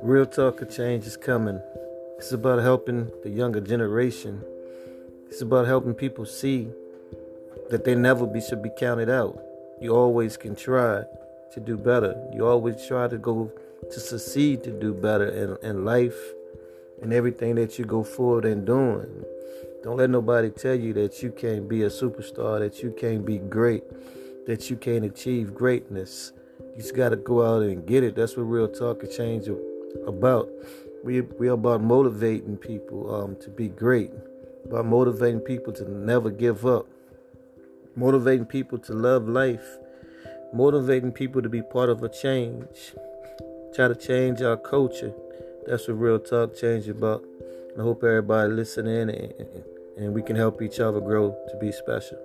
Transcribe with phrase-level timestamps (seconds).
[0.00, 1.60] Real talk of change is coming.
[2.18, 4.40] It's about helping the younger generation.
[5.28, 6.68] It's about helping people see
[7.70, 9.40] that they never be should be counted out.
[9.80, 11.02] You always can try
[11.52, 12.14] to do better.
[12.32, 13.50] You always try to go
[13.90, 16.16] to succeed to do better in, in life
[17.02, 19.24] and everything that you go forward and doing.
[19.82, 23.38] Don't let nobody tell you that you can't be a superstar, that you can't be
[23.38, 23.82] great,
[24.46, 26.30] that you can't achieve greatness.
[26.76, 28.14] You just got to go out and get it.
[28.14, 29.48] That's what real talk of change
[30.06, 30.48] about.
[31.04, 34.10] We we are about motivating people um, to be great,
[34.64, 36.86] about motivating people to never give up,
[37.96, 39.78] motivating people to love life,
[40.52, 42.94] motivating people to be part of a change.
[43.74, 45.12] Try to change our culture.
[45.66, 47.22] That's what real talk change about.
[47.78, 49.32] I hope everybody listening and,
[49.96, 52.18] and we can help each other grow to be special.